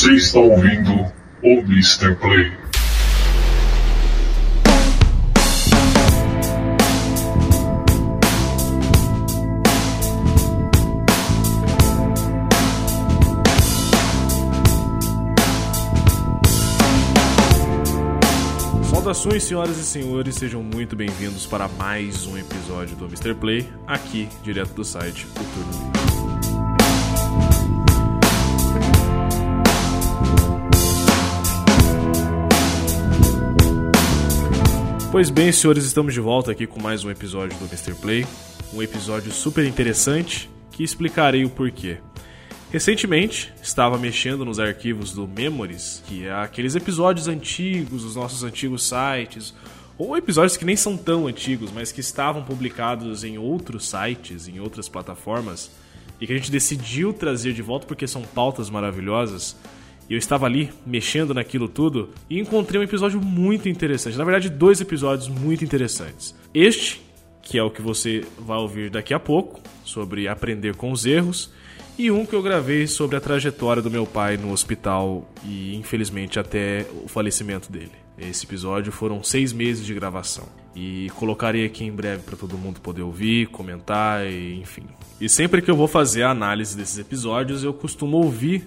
[0.00, 2.14] Você está ouvindo o Mr.
[2.14, 2.50] Play.
[18.90, 23.34] Saudações, senhoras e senhores, sejam muito bem-vindos para mais um episódio do Mr.
[23.34, 25.99] Play, aqui direto do site Futuro Livre.
[35.10, 37.94] Pois bem, senhores, estamos de volta aqui com mais um episódio do Mr.
[38.00, 38.24] Play,
[38.72, 41.98] um episódio super interessante que explicarei o porquê.
[42.70, 48.84] Recentemente, estava mexendo nos arquivos do Memories, que é aqueles episódios antigos dos nossos antigos
[48.84, 49.52] sites,
[49.98, 54.60] ou episódios que nem são tão antigos, mas que estavam publicados em outros sites, em
[54.60, 55.72] outras plataformas,
[56.20, 59.56] e que a gente decidiu trazer de volta porque são pautas maravilhosas.
[60.10, 64.18] Eu estava ali mexendo naquilo tudo e encontrei um episódio muito interessante.
[64.18, 66.34] Na verdade, dois episódios muito interessantes.
[66.52, 67.00] Este,
[67.40, 71.52] que é o que você vai ouvir daqui a pouco, sobre aprender com os erros,
[71.96, 76.40] e um que eu gravei sobre a trajetória do meu pai no hospital e infelizmente
[76.40, 77.92] até o falecimento dele.
[78.18, 82.80] Esse episódio foram seis meses de gravação e colocarei aqui em breve para todo mundo
[82.80, 84.84] poder ouvir, comentar e enfim.
[85.20, 88.64] E sempre que eu vou fazer a análise desses episódios, eu costumo ouvir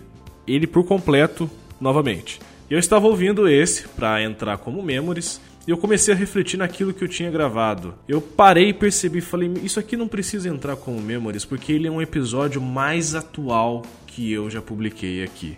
[0.47, 1.49] ele por completo
[1.79, 2.39] novamente.
[2.69, 7.03] Eu estava ouvindo esse para entrar como memories e eu comecei a refletir naquilo que
[7.03, 7.95] eu tinha gravado.
[8.07, 11.91] Eu parei e percebi, falei, isso aqui não precisa entrar como memories porque ele é
[11.91, 15.57] um episódio mais atual que eu já publiquei aqui,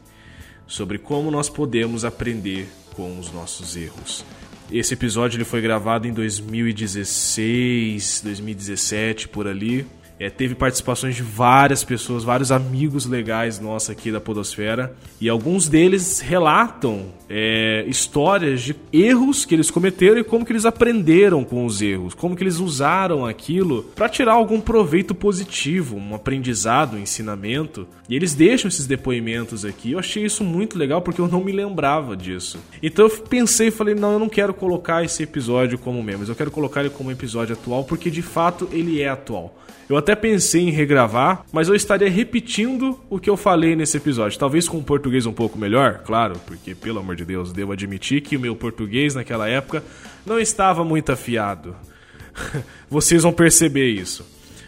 [0.66, 4.24] sobre como nós podemos aprender com os nossos erros.
[4.72, 9.86] Esse episódio ele foi gravado em 2016, 2017 por ali.
[10.18, 14.96] É, teve participações de várias pessoas, vários amigos legais nossos aqui da Podosfera.
[15.20, 20.66] E alguns deles relatam é, histórias de erros que eles cometeram e como que eles
[20.66, 26.16] aprenderam com os erros, como que eles usaram aquilo para tirar algum proveito positivo, um
[26.16, 27.86] aprendizado, um ensinamento.
[28.08, 29.92] E eles deixam esses depoimentos aqui.
[29.92, 32.58] Eu achei isso muito legal porque eu não me lembrava disso.
[32.82, 36.36] Então eu pensei e falei: não, eu não quero colocar esse episódio como memes, eu
[36.36, 39.54] quero colocar ele como episódio atual porque de fato ele é atual.
[39.88, 44.40] Eu até pensei em regravar, mas eu estaria repetindo o que eu falei nesse episódio.
[44.40, 48.22] Talvez com um português um pouco melhor, claro, porque, pelo amor de Deus, devo admitir
[48.22, 49.84] que o meu português naquela época
[50.26, 51.76] não estava muito afiado.
[52.90, 54.26] vocês vão perceber isso.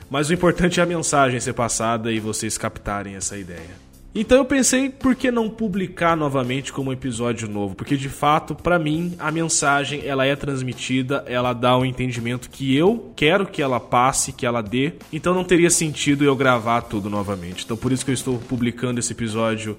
[0.09, 3.86] Mas o importante é a mensagem ser passada e vocês captarem essa ideia.
[4.19, 7.75] Então eu pensei, por que não publicar novamente como episódio novo?
[7.75, 12.49] Porque de fato, para mim, a mensagem ela é transmitida, ela dá o um entendimento
[12.49, 14.93] que eu quero que ela passe, que ela dê.
[15.13, 17.63] Então não teria sentido eu gravar tudo novamente.
[17.63, 19.77] Então por isso que eu estou publicando esse episódio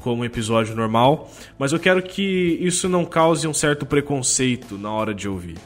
[0.00, 5.14] como episódio normal, mas eu quero que isso não cause um certo preconceito na hora
[5.14, 5.56] de ouvir.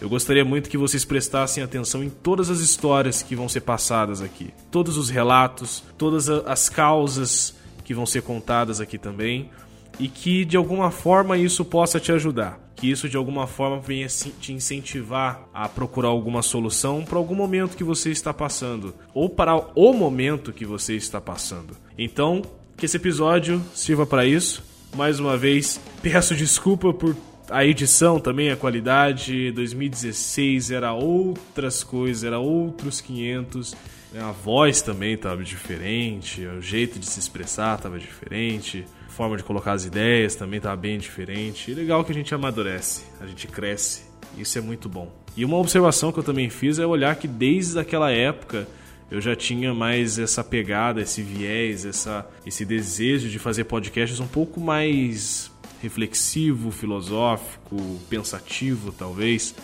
[0.00, 4.20] Eu gostaria muito que vocês prestassem atenção em todas as histórias que vão ser passadas
[4.20, 9.50] aqui, todos os relatos, todas as causas que vão ser contadas aqui também,
[9.98, 14.06] e que de alguma forma isso possa te ajudar, que isso de alguma forma venha
[14.06, 19.56] te incentivar a procurar alguma solução para algum momento que você está passando, ou para
[19.74, 21.74] o momento que você está passando.
[21.96, 22.42] Então,
[22.76, 24.62] que esse episódio sirva para isso.
[24.94, 27.16] Mais uma vez, peço desculpa por
[27.50, 33.74] a edição também, a qualidade, 2016 era outras coisas, era outros 500.
[34.18, 39.42] A voz também estava diferente, o jeito de se expressar estava diferente, a forma de
[39.42, 41.70] colocar as ideias também estava bem diferente.
[41.70, 44.04] E legal que a gente amadurece, a gente cresce,
[44.36, 45.12] isso é muito bom.
[45.36, 48.66] E uma observação que eu também fiz é olhar que desde aquela época
[49.10, 54.26] eu já tinha mais essa pegada, esse viés, essa, esse desejo de fazer podcasts um
[54.26, 55.50] pouco mais
[55.82, 57.76] reflexivo, filosófico,
[58.08, 59.54] pensativo, talvez,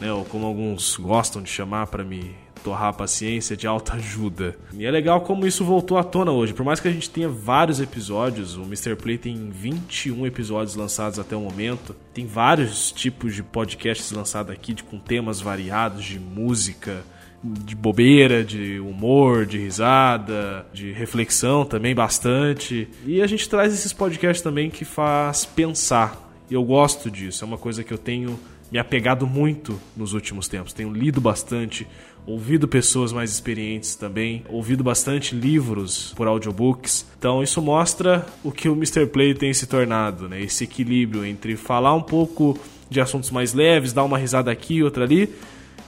[0.00, 0.12] né?
[0.12, 2.34] ou como alguns gostam de chamar para me
[2.64, 4.56] torrar a paciência de alta ajuda.
[4.72, 6.54] E é legal como isso voltou à tona hoje.
[6.54, 8.96] Por mais que a gente tenha vários episódios, o Mr.
[8.96, 11.94] Play tem 21 episódios lançados até o momento.
[12.14, 17.04] Tem vários tipos de podcasts lançados aqui com temas variados de música,
[17.44, 22.88] de bobeira, de humor, de risada, de reflexão também bastante.
[23.06, 26.20] E a gente traz esses podcasts também que faz pensar.
[26.50, 28.38] E eu gosto disso, é uma coisa que eu tenho
[28.72, 30.72] me apegado muito nos últimos tempos.
[30.72, 31.86] Tenho lido bastante,
[32.26, 37.06] ouvido pessoas mais experientes também, ouvido bastante livros por audiobooks.
[37.18, 39.06] Então isso mostra o que o Mr.
[39.06, 40.40] Play tem se tornado, né?
[40.40, 42.58] Esse equilíbrio entre falar um pouco
[42.88, 45.30] de assuntos mais leves, dar uma risada aqui, outra ali,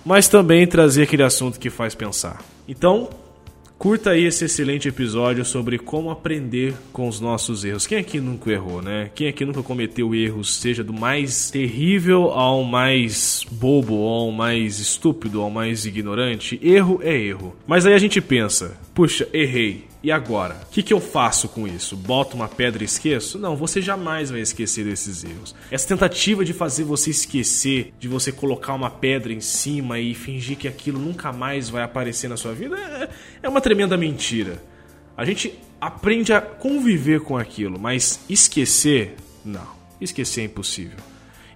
[0.06, 2.40] mas também trazer aquele assunto que faz pensar.
[2.68, 3.10] Então,
[3.78, 7.86] Curta aí esse excelente episódio sobre como aprender com os nossos erros.
[7.86, 9.10] Quem aqui nunca errou, né?
[9.14, 15.42] Quem aqui nunca cometeu erros, seja do mais terrível ao mais bobo, ao mais estúpido,
[15.42, 16.58] ao mais ignorante?
[16.62, 17.54] Erro é erro.
[17.66, 19.84] Mas aí a gente pensa, puxa, errei.
[20.02, 20.56] E agora?
[20.68, 21.96] O que, que eu faço com isso?
[21.96, 23.38] Boto uma pedra e esqueço?
[23.38, 25.54] Não, você jamais vai esquecer desses erros.
[25.70, 30.56] Essa tentativa de fazer você esquecer, de você colocar uma pedra em cima e fingir
[30.56, 33.08] que aquilo nunca mais vai aparecer na sua vida, é,
[33.42, 34.62] é uma tremenda mentira.
[35.16, 39.76] A gente aprende a conviver com aquilo, mas esquecer, não.
[40.00, 40.98] Esquecer é impossível.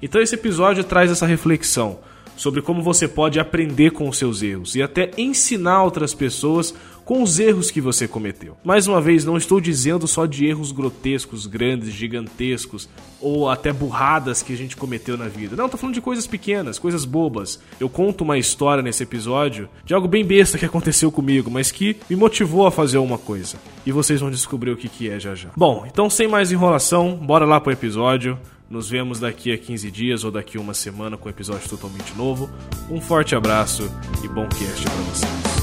[0.02, 1.98] Então esse episódio traz essa reflexão
[2.36, 6.74] sobre como você pode aprender com os seus erros e até ensinar outras pessoas
[7.10, 8.56] com os erros que você cometeu.
[8.62, 12.88] Mais uma vez, não estou dizendo só de erros grotescos, grandes, gigantescos
[13.20, 15.56] ou até burradas que a gente cometeu na vida.
[15.56, 17.58] Não, estou falando de coisas pequenas, coisas bobas.
[17.80, 21.96] Eu conto uma história nesse episódio de algo bem besta que aconteceu comigo, mas que
[22.08, 23.56] me motivou a fazer uma coisa.
[23.84, 25.48] E vocês vão descobrir o que, que é já já.
[25.56, 28.38] Bom, então sem mais enrolação, bora lá pro episódio.
[28.70, 32.16] Nos vemos daqui a 15 dias ou daqui a uma semana com um episódio totalmente
[32.16, 32.48] novo.
[32.88, 33.90] Um forte abraço
[34.22, 35.59] e bom cast para vocês.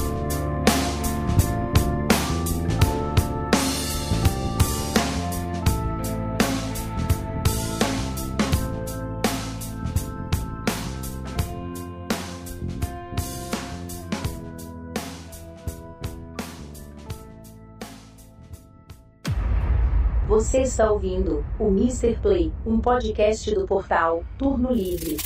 [20.28, 22.18] Você está ouvindo o Mr.
[22.20, 25.16] Play, um podcast do portal Turno Livre.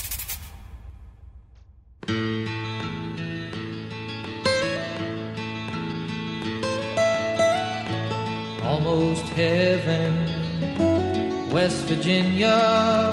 [8.65, 10.13] Almost heaven,
[11.53, 13.11] West Virginia,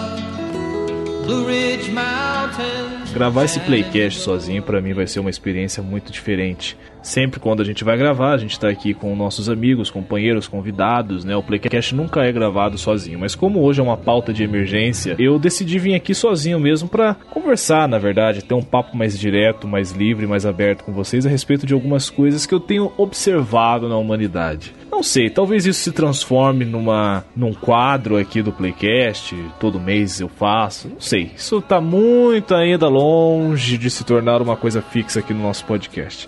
[1.25, 3.11] Blue Ridge Mountains.
[3.15, 6.77] Gravar esse playcast sozinho para mim vai ser uma experiência muito diferente.
[7.01, 11.23] Sempre quando a gente vai gravar, a gente está aqui com nossos amigos, companheiros, convidados,
[11.23, 11.35] né?
[11.35, 15.39] O Playcast nunca é gravado sozinho, mas como hoje é uma pauta de emergência, eu
[15.39, 19.91] decidi vir aqui sozinho mesmo para conversar, na verdade, ter um papo mais direto, mais
[19.91, 23.97] livre, mais aberto com vocês a respeito de algumas coisas que eu tenho observado na
[23.97, 24.73] humanidade.
[24.91, 30.27] Não sei, talvez isso se transforme numa num quadro aqui do Playcast, todo mês eu
[30.27, 30.89] faço.
[30.89, 35.41] Não sei, isso tá muito ainda longe de se tornar uma coisa fixa aqui no
[35.41, 36.27] nosso podcast.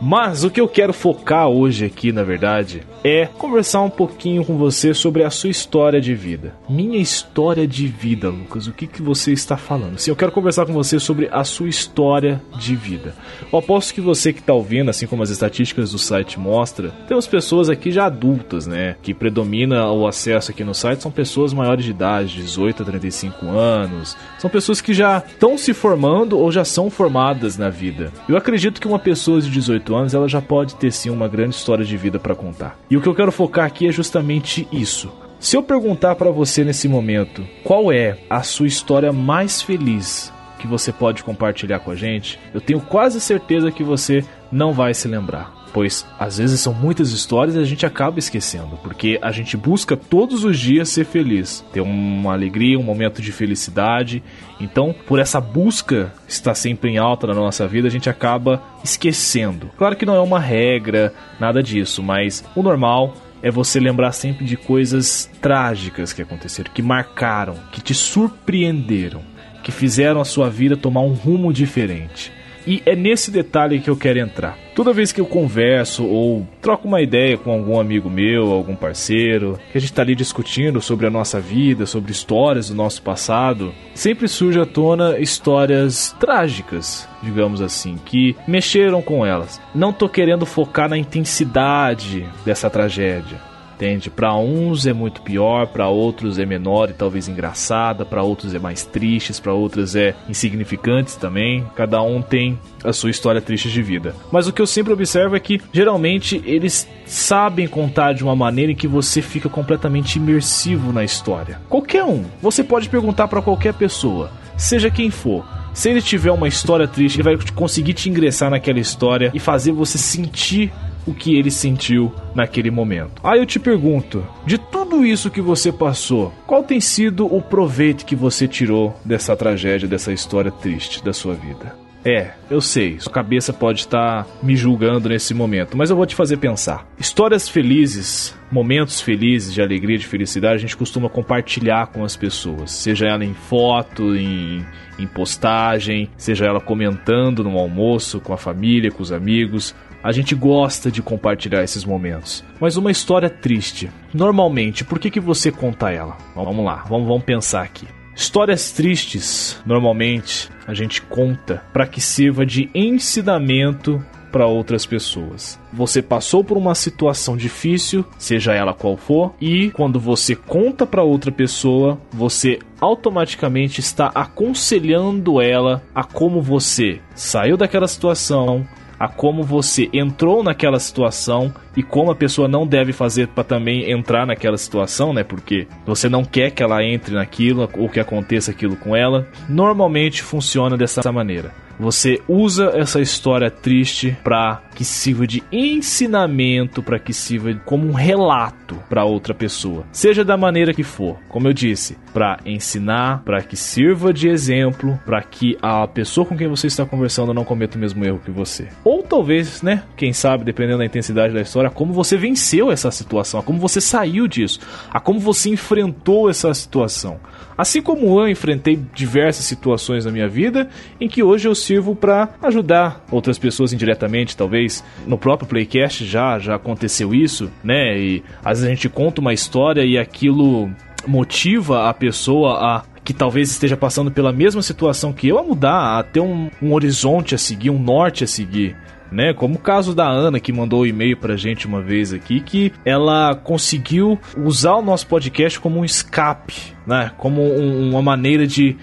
[0.00, 4.56] Mas o que eu quero focar hoje aqui, na verdade, é conversar um pouquinho com
[4.56, 6.54] você sobre a sua história de vida.
[6.68, 8.66] Minha história de vida, Lucas.
[8.66, 9.98] O que, que você está falando?
[9.98, 13.14] Sim, eu quero conversar com você sobre a sua história de vida.
[13.52, 17.26] Eu aposto que você que está ouvindo, assim como as estatísticas do site mostra, temos
[17.26, 18.96] pessoas aqui já adultas, né?
[19.02, 23.46] Que predomina o acesso aqui no site são pessoas maiores de idade, 18 a 35
[23.48, 24.16] anos.
[24.38, 28.10] São pessoas que já estão se formando ou já são formadas na vida.
[28.26, 31.54] Eu acredito que uma pessoa de 18 anos ela já pode ter sim uma grande
[31.54, 32.78] história de vida para contar.
[32.90, 35.10] E o que eu quero focar aqui é justamente isso.
[35.38, 40.66] Se eu perguntar para você nesse momento, qual é a sua história mais feliz que
[40.66, 44.22] você pode compartilhar com a gente, eu tenho quase certeza que você
[44.52, 48.78] não vai se lembrar pois às vezes são muitas histórias e a gente acaba esquecendo,
[48.82, 53.32] porque a gente busca todos os dias ser feliz, ter uma alegria, um momento de
[53.32, 54.22] felicidade.
[54.60, 59.70] Então, por essa busca estar sempre em alta na nossa vida, a gente acaba esquecendo.
[59.76, 64.44] Claro que não é uma regra, nada disso, mas o normal é você lembrar sempre
[64.44, 69.22] de coisas trágicas que aconteceram, que marcaram, que te surpreenderam,
[69.62, 72.32] que fizeram a sua vida tomar um rumo diferente.
[72.66, 74.58] E é nesse detalhe que eu quero entrar.
[74.74, 79.58] Toda vez que eu converso ou troco uma ideia com algum amigo meu, algum parceiro,
[79.70, 83.74] que a gente está ali discutindo sobre a nossa vida, sobre histórias do nosso passado,
[83.94, 89.60] sempre surge à tona histórias trágicas, digamos assim, que mexeram com elas.
[89.74, 93.49] Não tô querendo focar na intensidade dessa tragédia
[93.80, 94.10] entende?
[94.10, 98.58] Para uns é muito pior, para outros é menor e talvez engraçada, para outros é
[98.58, 101.64] mais tristes, para outras é insignificantes também.
[101.74, 104.14] Cada um tem a sua história triste de vida.
[104.30, 108.72] Mas o que eu sempre observo é que geralmente eles sabem contar de uma maneira
[108.72, 111.58] em que você fica completamente imersivo na história.
[111.68, 115.44] Qualquer um, você pode perguntar para qualquer pessoa, seja quem for.
[115.72, 119.72] Se ele tiver uma história triste, ele vai conseguir te ingressar naquela história e fazer
[119.72, 120.72] você sentir
[121.10, 123.20] o que ele sentiu naquele momento.
[123.22, 128.04] Aí eu te pergunto, de tudo isso que você passou, qual tem sido o proveito
[128.04, 131.74] que você tirou dessa tragédia, dessa história triste da sua vida?
[132.02, 136.14] É, eu sei, sua cabeça pode estar me julgando nesse momento, mas eu vou te
[136.14, 136.86] fazer pensar.
[136.98, 142.70] Histórias felizes, momentos felizes de alegria, de felicidade, a gente costuma compartilhar com as pessoas,
[142.70, 144.64] seja ela em foto, em,
[144.98, 150.34] em postagem, seja ela comentando no almoço com a família, com os amigos, A gente
[150.34, 152.42] gosta de compartilhar esses momentos.
[152.58, 156.16] Mas uma história triste, normalmente, por que, que você conta ela?
[156.34, 157.86] Vamos lá, vamos, vamos pensar aqui.
[158.14, 165.58] Histórias tristes, normalmente, a gente conta para que sirva de ensinamento para outras pessoas.
[165.72, 171.02] Você passou por uma situação difícil, seja ela qual for, e quando você conta para
[171.02, 178.66] outra pessoa, você automaticamente está aconselhando ela a como você saiu daquela situação,
[179.00, 183.90] a como você entrou naquela situação e como a pessoa não deve fazer para também
[183.90, 185.24] entrar naquela situação, né?
[185.24, 189.26] Porque você não quer que ela entre naquilo ou que aconteça aquilo com ela.
[189.48, 191.50] Normalmente funciona dessa maneira.
[191.78, 197.92] Você usa essa história triste para que sirva de ensinamento, para que sirva como um
[197.92, 201.18] relato para outra pessoa, seja da maneira que for.
[201.28, 206.34] Como eu disse, para ensinar, para que sirva de exemplo, para que a pessoa com
[206.34, 208.68] quem você está conversando não cometa o mesmo erro que você.
[208.82, 213.38] Ou talvez, né, quem sabe, dependendo da intensidade da história, como você venceu essa situação,
[213.38, 214.60] a como você saiu disso,
[214.90, 217.20] a como você enfrentou essa situação.
[217.60, 222.30] Assim como eu enfrentei diversas situações na minha vida em que hoje eu sirvo para
[222.40, 224.69] ajudar outras pessoas indiretamente, talvez.
[225.06, 227.98] No próprio Playcast já já aconteceu isso, né?
[227.98, 230.70] E às vezes a gente conta uma história e aquilo
[231.06, 235.98] motiva a pessoa a que talvez esteja passando pela mesma situação que eu a mudar,
[235.98, 238.76] a ter um, um horizonte a seguir, um norte a seguir
[239.10, 239.32] né?
[239.34, 242.40] Como o caso da Ana que mandou o um e-mail pra gente uma vez aqui,
[242.40, 246.54] que ela conseguiu usar o nosso podcast como um escape,
[246.86, 247.10] né?
[247.18, 248.76] Como um, uma maneira de,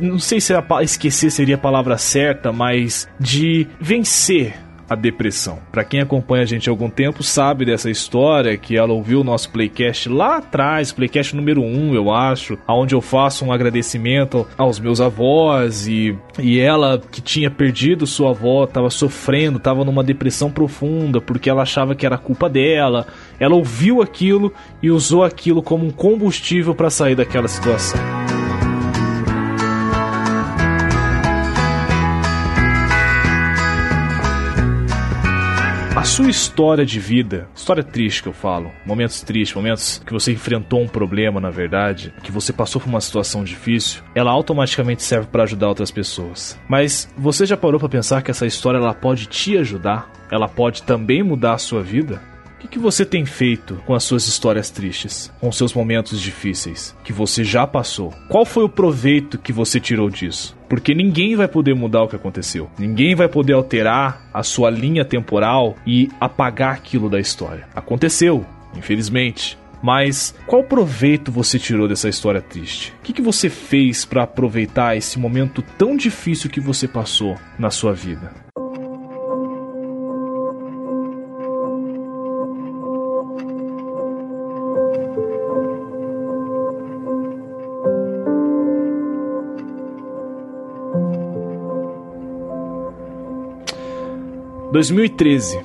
[0.00, 4.54] não sei se esquecer seria a palavra certa, mas de vencer
[4.92, 5.58] a depressão.
[5.70, 9.24] Para quem acompanha a gente há algum tempo sabe dessa história que ela ouviu o
[9.24, 14.78] nosso playcast lá atrás, playcast número 1, eu acho, aonde eu faço um agradecimento aos
[14.78, 20.50] meus avós e, e ela que tinha perdido sua avó, estava sofrendo, estava numa depressão
[20.50, 23.06] profunda porque ela achava que era culpa dela.
[23.40, 28.21] Ela ouviu aquilo e usou aquilo como um combustível para sair daquela situação.
[36.02, 40.32] A sua história de vida, história triste que eu falo, momentos tristes, momentos que você
[40.32, 45.28] enfrentou um problema, na verdade, que você passou por uma situação difícil, ela automaticamente serve
[45.28, 46.58] para ajudar outras pessoas.
[46.68, 50.10] Mas você já parou para pensar que essa história ela pode te ajudar?
[50.28, 52.20] Ela pode também mudar a sua vida?
[52.64, 57.12] O que, você tem feito com as suas histórias tristes, com seus momentos difíceis que
[57.12, 58.12] você já passou?
[58.28, 60.56] Qual foi o proveito que você tirou disso?
[60.72, 62.70] Porque ninguém vai poder mudar o que aconteceu.
[62.78, 67.68] Ninguém vai poder alterar a sua linha temporal e apagar aquilo da história.
[67.74, 69.58] Aconteceu, infelizmente.
[69.82, 72.94] Mas qual proveito você tirou dessa história triste?
[73.00, 77.68] O que, que você fez para aproveitar esse momento tão difícil que você passou na
[77.68, 78.32] sua vida?
[94.72, 95.60] 2013,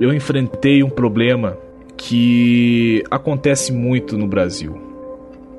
[0.00, 1.58] eu enfrentei um problema
[1.94, 4.80] que acontece muito no Brasil.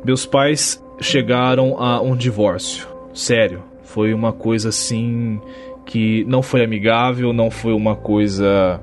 [0.03, 2.87] Meus pais chegaram a um divórcio.
[3.13, 5.39] Sério, foi uma coisa assim
[5.85, 8.81] que não foi amigável, não foi uma coisa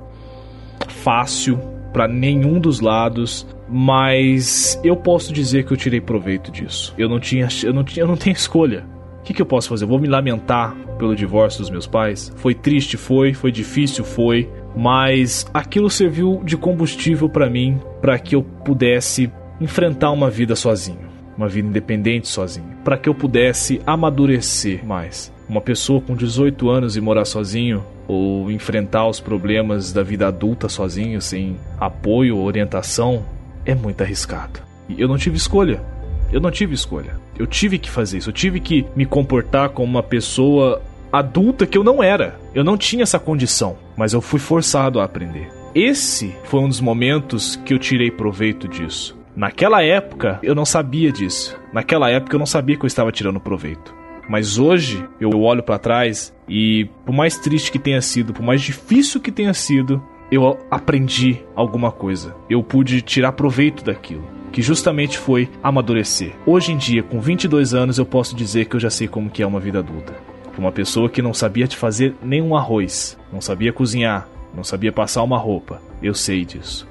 [0.87, 1.59] fácil
[1.91, 6.93] para nenhum dos lados, mas eu posso dizer que eu tirei proveito disso.
[6.97, 8.85] Eu não tinha, eu não tinha, eu não tenho escolha
[9.27, 9.85] que, que eu posso fazer?
[9.85, 12.31] Vou me lamentar pelo divórcio dos meus pais?
[12.37, 12.95] Foi triste?
[12.95, 13.33] Foi.
[13.33, 14.05] Foi difícil?
[14.05, 14.49] Foi.
[14.73, 19.29] Mas aquilo serviu de combustível para mim, para que eu pudesse
[19.59, 25.33] enfrentar uma vida sozinho, uma vida independente sozinho, para que eu pudesse amadurecer mais.
[25.49, 30.69] Uma pessoa com 18 anos e morar sozinho, ou enfrentar os problemas da vida adulta
[30.69, 33.25] sozinho, sem apoio ou orientação,
[33.65, 34.61] é muito arriscado.
[34.87, 35.81] E eu não tive escolha.
[36.31, 37.19] Eu não tive escolha.
[37.37, 38.29] Eu tive que fazer isso.
[38.29, 40.81] Eu tive que me comportar como uma pessoa
[41.11, 42.39] adulta que eu não era.
[42.53, 45.49] Eu não tinha essa condição, mas eu fui forçado a aprender.
[45.73, 49.17] Esse foi um dos momentos que eu tirei proveito disso.
[49.35, 51.55] Naquela época, eu não sabia disso.
[51.71, 53.95] Naquela época, eu não sabia que eu estava tirando proveito.
[54.27, 58.61] Mas hoje, eu olho para trás e, por mais triste que tenha sido, por mais
[58.61, 62.35] difícil que tenha sido, eu aprendi alguma coisa.
[62.49, 66.33] Eu pude tirar proveito daquilo que justamente foi amadurecer.
[66.43, 69.43] Hoje em dia, com 22 anos, eu posso dizer que eu já sei como que
[69.43, 70.15] é uma vida adulta.
[70.57, 75.21] Uma pessoa que não sabia te fazer nenhum arroz, não sabia cozinhar, não sabia passar
[75.21, 75.79] uma roupa.
[76.01, 76.87] Eu sei disso.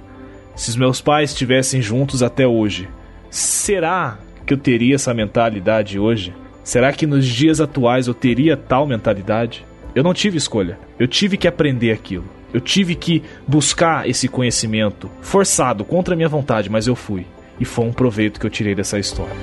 [0.54, 2.88] Se os meus pais estivessem juntos até hoje,
[3.28, 6.32] será que eu teria essa mentalidade hoje?
[6.62, 9.66] Será que nos dias atuais eu teria tal mentalidade?
[9.92, 10.78] Eu não tive escolha.
[11.00, 12.26] Eu tive que aprender aquilo.
[12.54, 17.26] Eu tive que buscar esse conhecimento, forçado, contra a minha vontade, mas eu fui.
[17.58, 19.34] E foi um proveito que eu tirei dessa história.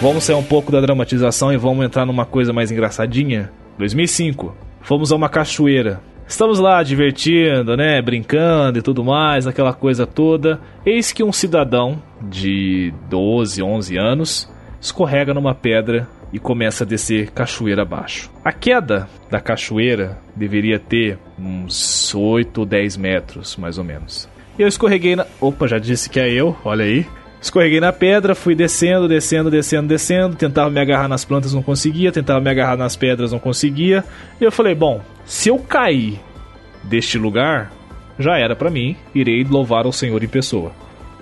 [0.00, 3.50] Vamos sair um pouco da dramatização e vamos entrar numa coisa mais engraçadinha?
[3.78, 4.54] 2005.
[4.82, 6.00] Fomos a uma cachoeira.
[6.26, 8.00] Estamos lá divertindo, né?
[8.00, 10.60] Brincando e tudo mais, aquela coisa toda.
[10.84, 17.30] Eis que um cidadão de 12, 11 anos escorrega numa pedra e começa a descer
[17.30, 18.30] cachoeira abaixo.
[18.44, 24.28] A queda da cachoeira deveria ter uns 8 ou 10 metros, mais ou menos.
[24.58, 25.26] Eu escorreguei na.
[25.40, 27.06] Opa, já disse que é eu, olha aí.
[27.40, 30.36] Escorreguei na pedra, fui descendo, descendo, descendo, descendo.
[30.36, 32.10] Tentava me agarrar nas plantas, não conseguia.
[32.10, 34.04] Tentava me agarrar nas pedras, não conseguia.
[34.40, 36.18] E eu falei: bom, se eu cair
[36.82, 37.70] deste lugar,
[38.18, 38.96] já era para mim.
[39.14, 40.72] Irei louvar ao Senhor em pessoa.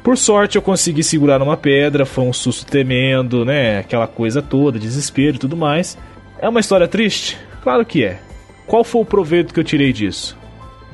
[0.02, 2.04] Por sorte, eu consegui segurar uma pedra.
[2.04, 3.78] Foi um susto tremendo, né?
[3.78, 5.98] Aquela coisa toda, desespero e tudo mais.
[6.38, 7.38] É uma história triste?
[7.62, 8.20] Claro que é.
[8.66, 10.36] Qual foi o proveito que eu tirei disso?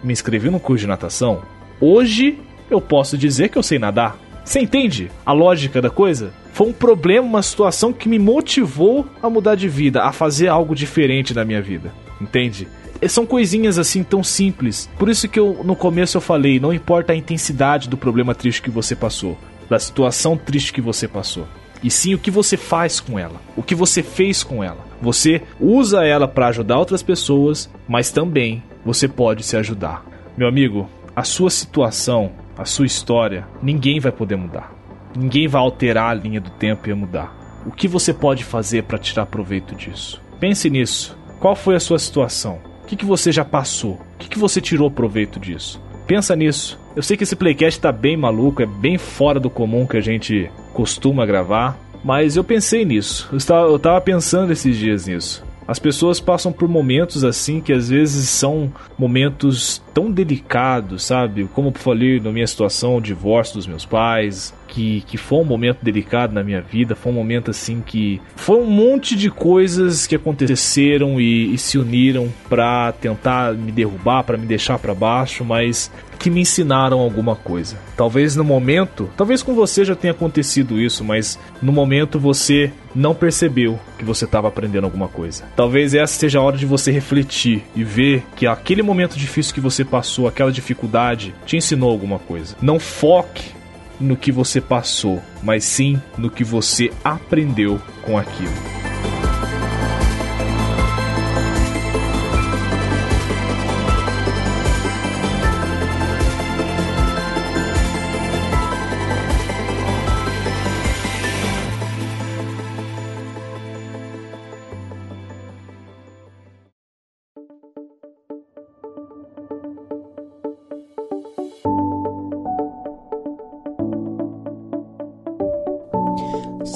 [0.03, 1.43] Me inscrevi no curso de natação.
[1.81, 4.19] Hoje eu posso dizer que eu sei nadar.
[4.45, 6.33] Você entende a lógica da coisa?
[6.53, 10.75] Foi um problema, uma situação que me motivou a mudar de vida, a fazer algo
[10.75, 11.93] diferente na minha vida.
[12.21, 12.67] Entende?
[13.07, 14.91] São coisinhas assim tão simples.
[14.99, 18.63] Por isso que eu no começo eu falei, não importa a intensidade do problema triste
[18.63, 19.39] que você passou,
[19.71, 21.47] da situação triste que você passou.
[21.81, 24.85] E sim o que você faz com ela, o que você fez com ela.
[25.01, 30.05] Você usa ela para ajudar outras pessoas, mas também você pode se ajudar.
[30.37, 34.75] Meu amigo, a sua situação a sua história, ninguém vai poder mudar.
[35.17, 37.33] Ninguém vai alterar a linha do tempo e mudar.
[37.65, 40.21] O que você pode fazer para tirar proveito disso?
[40.41, 41.17] Pense nisso.
[41.39, 42.59] Qual foi a sua situação?
[42.83, 43.93] O que, que você já passou?
[43.93, 45.81] O que, que você tirou proveito disso?
[46.05, 46.81] Pensa nisso.
[46.97, 50.01] Eu sei que esse playcast tá bem maluco, é bem fora do comum que a
[50.01, 53.29] gente costuma gravar, mas eu pensei nisso.
[53.31, 55.45] Eu estava, eu tava pensando esses dias nisso.
[55.69, 61.47] As pessoas passam por momentos assim que às vezes são momentos tão delicados, sabe?
[61.55, 65.45] Como eu falei na minha situação, o divórcio dos meus pais, que, que foi um
[65.45, 70.07] momento delicado na minha vida, foi um momento assim que foi um monte de coisas
[70.07, 75.45] que aconteceram e, e se uniram para tentar me derrubar, para me deixar para baixo,
[75.45, 77.77] mas que me ensinaram alguma coisa.
[77.97, 83.15] Talvez no momento, talvez com você já tenha acontecido isso, mas no momento você não
[83.15, 85.45] percebeu que você estava aprendendo alguma coisa.
[85.55, 89.61] Talvez essa seja a hora de você refletir e ver que aquele momento difícil que
[89.61, 92.57] você passou, aquela dificuldade, te ensinou alguma coisa.
[92.61, 93.58] Não foque
[94.01, 98.88] no que você passou, mas sim no que você aprendeu com aquilo.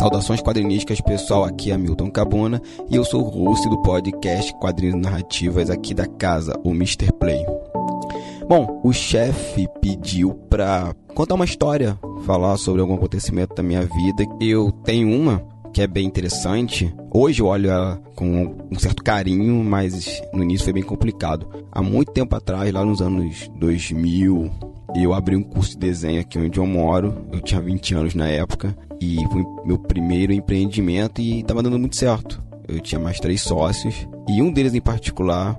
[0.03, 1.45] Saudações quadrinísticas, pessoal.
[1.45, 2.61] Aqui é Milton Cabona
[2.91, 7.13] e eu sou o host do podcast Quadrinhos Narrativas aqui da casa, o Mr.
[7.13, 7.47] Play.
[8.49, 14.27] Bom, o chefe pediu pra contar uma história, falar sobre algum acontecimento da minha vida.
[14.41, 15.41] Eu tenho uma
[15.73, 16.93] que é bem interessante.
[17.09, 21.49] Hoje eu olho ela com um certo carinho, mas no início foi bem complicado.
[21.71, 24.51] Há muito tempo atrás, lá nos anos 2000,
[24.97, 27.25] eu abri um curso de desenho aqui onde eu moro.
[27.33, 31.97] Eu tinha 20 anos na época e foi meu primeiro empreendimento e estava dando muito
[31.97, 32.41] certo.
[32.69, 35.59] Eu tinha mais três sócios e um deles em particular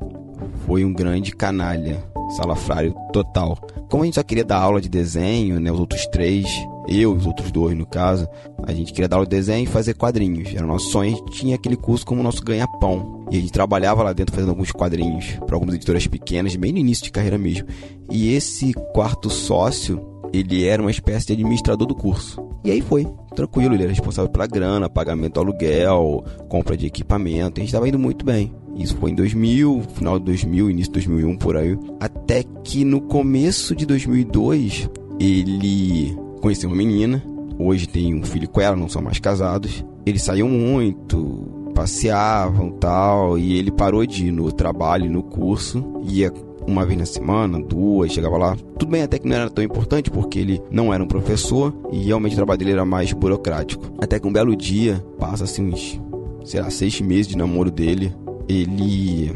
[0.66, 2.02] foi um grande canalha,
[2.38, 3.58] salafrário total.
[3.90, 6.48] Como a gente só queria dar aula de desenho, né, os outros três,
[6.88, 8.28] eu e os outros dois no caso,
[8.64, 10.56] a gente queria dar aula de desenho e fazer quadrinhos.
[10.56, 13.26] Era o nosso sonho, a gente tinha aquele curso como nosso ganha-pão.
[13.30, 16.78] E a gente trabalhava lá dentro fazendo alguns quadrinhos para algumas editoras pequenas, bem no
[16.78, 17.68] início de carreira mesmo.
[18.10, 22.44] E esse quarto sócio, ele era uma espécie de administrador do curso.
[22.64, 27.60] E aí foi, tranquilo, ele era responsável pela grana, pagamento do aluguel, compra de equipamento,
[27.60, 28.52] a gente estava indo muito bem.
[28.76, 31.78] Isso foi em 2000, final de 2000, início de 2001 por aí.
[32.00, 37.24] Até que no começo de 2002, ele conheceu uma menina.
[37.60, 39.86] Hoje tem um filho com ela, não são mais casados.
[40.06, 43.38] Eles saíam muito, passeavam tal.
[43.38, 46.02] E ele parou de ir no trabalho, no curso.
[46.04, 46.32] Ia
[46.68, 48.58] uma vez na semana, duas, chegava lá.
[48.78, 52.04] Tudo bem, até que não era tão importante, porque ele não era um professor e
[52.04, 53.92] realmente o trabalho dele era mais burocrático.
[54.02, 56.00] Até que um belo dia, passa assim uns,
[56.44, 58.14] sei lá, seis meses de namoro dele
[58.48, 59.32] ele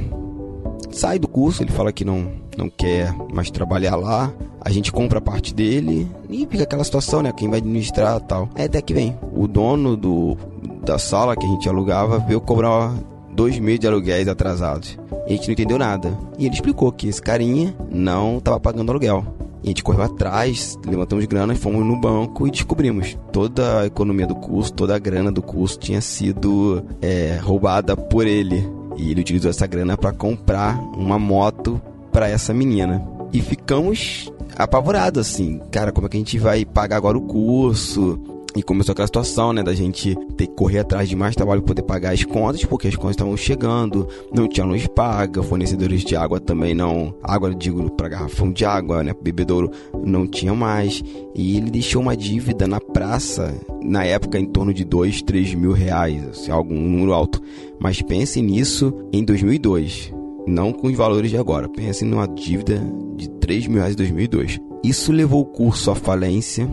[0.91, 4.33] sai do curso, ele fala que não, não quer mais trabalhar lá.
[4.61, 7.31] A gente compra a parte dele e fica aquela situação, né?
[7.31, 8.49] Quem vai administrar tal.
[8.55, 9.17] É até que vem.
[9.33, 10.37] O dono do,
[10.83, 12.93] da sala que a gente alugava veio cobrar
[13.37, 14.97] dois meses de aluguéis atrasados.
[15.27, 16.17] E a gente não entendeu nada.
[16.39, 19.23] E ele explicou que esse carinha não estava pagando aluguel.
[19.63, 24.25] E a gente correu atrás, levantamos grana, fomos no banco e descobrimos toda a economia
[24.25, 28.67] do curso, toda a grana do curso tinha sido é, roubada por ele.
[28.97, 31.79] E ele utilizou essa grana para comprar uma moto
[32.11, 33.07] para essa menina.
[33.31, 38.36] E ficamos apavorados assim, cara, como é que a gente vai pagar agora o curso?
[38.57, 41.75] E começou aquela situação, né, da gente ter que correr atrás de mais trabalho para
[41.75, 46.15] poder pagar as contas, porque as contas estavam chegando, não tinha luz paga, fornecedores de
[46.15, 49.69] água também não, água digo para garrafão de água, né, bebedouro
[50.03, 51.03] não tinha mais.
[51.35, 55.71] E ele deixou uma dívida na praça, na época em torno de 2, 3 mil
[55.71, 57.39] reais, assim, algum número alto.
[57.79, 60.11] Mas pense nisso em 2002,
[60.47, 61.69] não com os valores de agora.
[61.69, 62.81] Pense numa dívida
[63.15, 64.59] de 3 mil reais em 2002.
[64.83, 66.67] Isso levou o curso à falência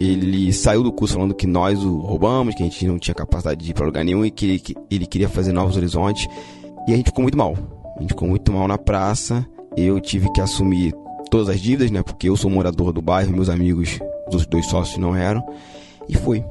[0.00, 3.62] ele saiu do curso falando que nós o roubamos, que a gente não tinha capacidade
[3.62, 6.26] de ir para lugar nenhum e que, que ele queria fazer novos horizontes.
[6.88, 7.54] E a gente ficou muito mal.
[7.96, 9.46] A gente ficou muito mal na praça.
[9.76, 10.94] Eu tive que assumir
[11.30, 12.02] todas as dívidas, né?
[12.02, 13.98] Porque eu sou morador do bairro, meus amigos,
[14.32, 15.44] os dois sócios não eram.
[16.08, 16.42] E fui.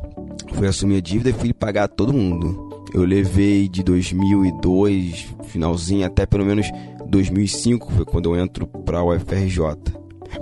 [0.54, 2.70] Fui assumir a dívida e fui pagar todo mundo.
[2.94, 6.68] Eu levei de 2002, finalzinho, até pelo menos
[7.08, 9.60] 2005, foi quando eu entro para o UFRJ.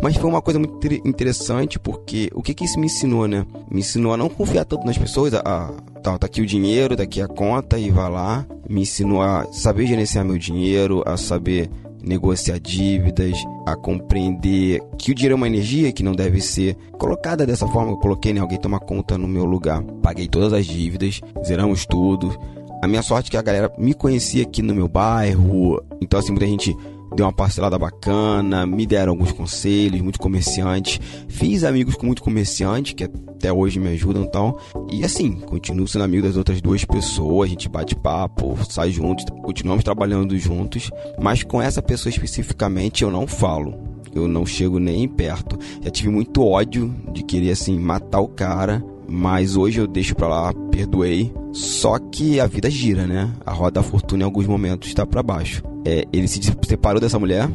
[0.01, 3.45] Mas foi uma coisa muito interessante porque o que, que isso me ensinou, né?
[3.69, 5.71] Me ensinou a não confiar tanto nas pessoas, a, a
[6.01, 8.45] tá, tá aqui o dinheiro, daqui a conta e vai lá.
[8.69, 11.69] Me ensinou a saber gerenciar meu dinheiro, a saber
[12.01, 17.45] negociar dívidas, a compreender que o dinheiro é uma energia que não deve ser colocada
[17.45, 17.91] dessa forma.
[17.91, 18.39] Eu coloquei, né?
[18.39, 19.83] Alguém tomar conta no meu lugar.
[20.01, 22.35] Paguei todas as dívidas, zeramos tudo.
[22.81, 25.81] A minha sorte é que a galera me conhecia aqui no meu bairro.
[25.99, 26.75] Então, assim, muita gente
[27.17, 31.01] deu uma parcelada bacana, me deram alguns conselhos, muitos comerciantes.
[31.27, 34.61] Fiz amigos com muitos comerciantes que até hoje me ajudam e tal.
[34.91, 39.25] E assim, continuo sendo amigo das outras duas pessoas, a gente bate papo, sai juntos,
[39.41, 40.91] continuamos trabalhando juntos.
[41.19, 43.73] Mas com essa pessoa especificamente eu não falo.
[44.13, 45.57] Eu não chego nem perto.
[45.81, 50.27] Já tive muito ódio de querer assim matar o cara, mas hoje eu deixo pra
[50.27, 51.31] lá, perdoei.
[51.51, 53.31] Só que a vida gira, né?
[53.45, 55.63] A roda da fortuna em alguns momentos está para baixo.
[55.85, 57.49] É, ele se separou dessa mulher.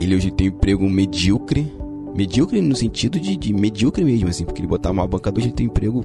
[0.00, 1.70] Ele hoje tem um emprego medíocre.
[2.16, 5.54] Medíocre no sentido de, de medíocre mesmo, assim, porque ele botava uma banca dois, ele
[5.54, 6.04] tem um emprego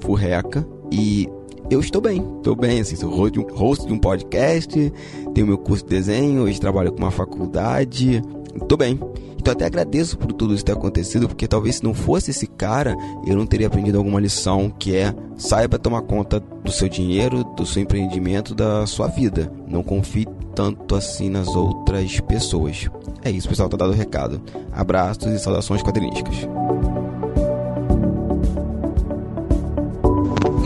[0.00, 0.66] furreca.
[0.92, 1.26] E
[1.70, 4.92] eu estou bem, estou bem, assim, sou host de, um, host de um podcast,
[5.34, 8.22] tenho meu curso de desenho, hoje trabalho com uma faculdade,
[8.54, 9.00] estou bem.
[9.46, 12.96] Então até agradeço por tudo isso ter acontecido, porque talvez se não fosse esse cara,
[13.24, 17.64] eu não teria aprendido alguma lição que é saiba tomar conta do seu dinheiro, do
[17.64, 19.48] seu empreendimento, da sua vida.
[19.68, 22.90] Não confie tanto assim nas outras pessoas.
[23.22, 24.42] É isso, pessoal, tá dado o recado.
[24.72, 26.38] Abraços e saudações quadrinísticas.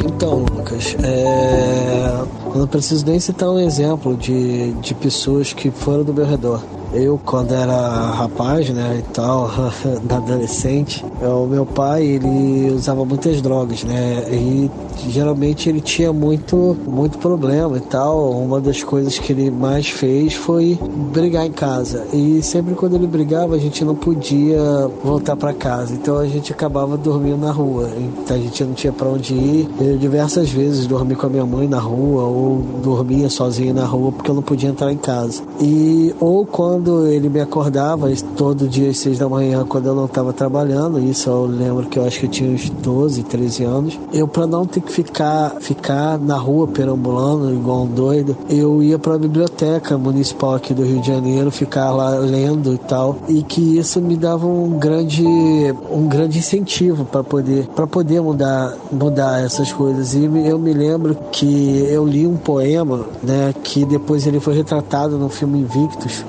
[0.07, 2.25] Então, Lucas, é...
[2.55, 6.65] eu não preciso nem citar um exemplo de, de pessoas que foram do meu redor.
[6.93, 9.51] Eu, quando era rapaz, né, e tal,
[10.11, 14.71] adolescente, o meu pai, ele usava muitas drogas, né, e
[15.09, 18.33] geralmente ele tinha muito, muito problema e tal.
[18.33, 20.79] Uma das coisas que ele mais fez foi
[21.13, 22.07] brigar em casa.
[22.13, 24.61] E sempre quando ele brigava, a gente não podia
[25.03, 25.95] voltar para casa.
[25.95, 27.89] Então a gente acabava dormindo na rua.
[27.97, 29.69] Então a gente não tinha para onde ir.
[29.81, 34.13] Eu diversas vezes dormi com a minha mãe na rua ou dormia sozinho na rua
[34.13, 35.43] porque eu não podia entrar em casa.
[35.61, 40.07] E ou quando ele me acordava todo dia às seis da manhã quando eu não
[40.07, 43.99] estava trabalhando, isso eu lembro que eu acho que eu tinha uns 12, 13 anos.
[44.13, 48.99] Eu para não ter que ficar, ficar na rua perambulando igual um doido, eu ia
[48.99, 53.43] para a biblioteca municipal aqui do Rio de Janeiro, ficar lá lendo e tal, e
[53.43, 55.25] que isso me dava um grande,
[55.91, 60.15] um grande incentivo para poder, para poder mudar, mudar essas coisas.
[60.15, 65.19] E eu me lembro que eu li um poema, né, que depois ele foi retratado
[65.19, 66.25] no filme Invictus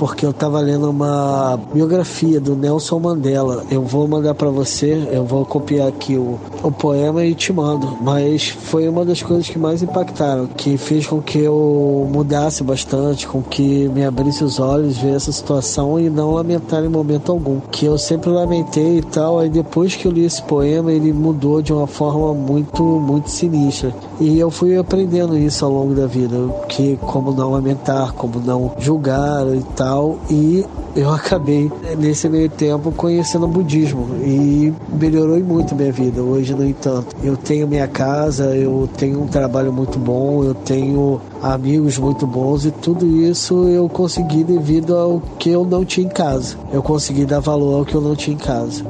[0.00, 3.66] porque eu estava lendo uma biografia do Nelson Mandela.
[3.70, 7.98] Eu vou mandar para você, eu vou copiar aqui o, o poema e te mando.
[8.00, 13.28] Mas foi uma das coisas que mais impactaram, que fez com que eu mudasse bastante,
[13.28, 17.60] com que me abrisse os olhos, ver essa situação e não lamentar em momento algum.
[17.70, 21.60] Que eu sempre lamentei e tal, aí depois que eu li esse poema, ele mudou
[21.60, 23.92] de uma forma muito, muito sinistra.
[24.20, 26.36] E eu fui aprendendo isso ao longo da vida,
[26.68, 32.92] que como não lamentar, como não julgar e tal e eu acabei nesse meio tempo
[32.92, 36.22] conhecendo o budismo e melhorou muito minha vida.
[36.22, 41.20] Hoje, no entanto, eu tenho minha casa, eu tenho um trabalho muito bom, eu tenho
[41.42, 46.10] amigos muito bons e tudo isso eu consegui devido ao que eu não tinha em
[46.10, 46.56] casa.
[46.72, 48.84] Eu consegui dar valor ao que eu não tinha em casa.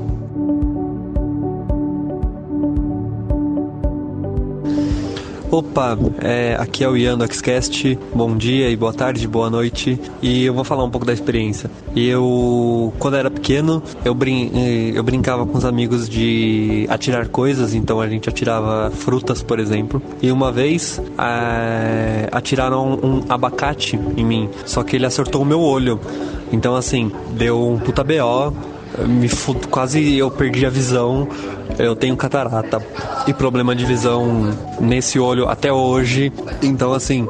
[5.51, 7.99] Opa, é, aqui é o Ian do Xcast.
[8.15, 10.01] Bom dia e boa tarde, boa noite.
[10.23, 11.69] E eu vou falar um pouco da experiência.
[11.97, 17.75] Eu, quando era pequeno, eu, brin eh, eu brincava com os amigos de atirar coisas,
[17.75, 20.01] então a gente atirava frutas, por exemplo.
[20.23, 25.61] E uma vez é, atiraram um abacate em mim, só que ele acertou o meu
[25.61, 25.99] olho.
[26.53, 28.55] Então, assim, deu um puta BO,
[29.07, 29.67] me fud...
[29.69, 31.29] quase eu perdi a visão.
[31.79, 32.83] Eu tenho catarata
[33.27, 36.33] e problema de visão nesse olho até hoje.
[36.63, 37.29] Então, assim,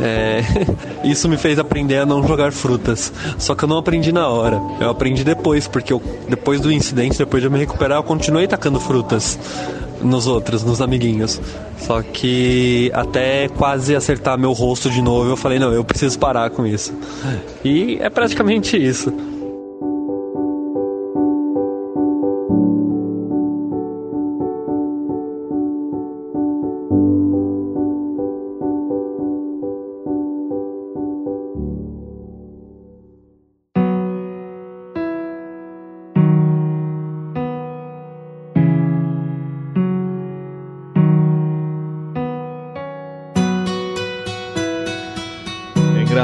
[0.00, 0.40] é...
[1.04, 3.12] isso me fez aprender a não jogar frutas.
[3.38, 4.60] Só que eu não aprendi na hora.
[4.80, 6.00] Eu aprendi depois, porque eu...
[6.28, 9.38] depois do incidente, depois de eu me recuperar, eu continuei tacando frutas
[10.02, 11.40] nos outros, nos amiguinhos.
[11.78, 16.50] Só que até quase acertar meu rosto de novo, eu falei, não, eu preciso parar
[16.50, 16.92] com isso.
[17.64, 19.12] E é praticamente isso.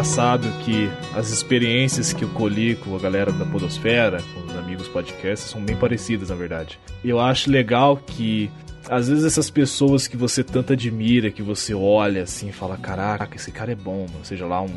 [0.00, 4.88] Engraçado que as experiências que eu colhi com a galera da Podosfera, com os amigos
[4.88, 6.80] podcasts, são bem parecidas, na verdade.
[7.04, 8.50] Eu acho legal que
[8.88, 13.36] às vezes essas pessoas que você tanto admira, que você olha assim e fala: Caraca,
[13.36, 14.70] esse cara é bom, seja lá um